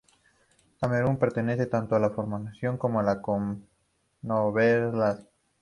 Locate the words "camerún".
0.79-1.19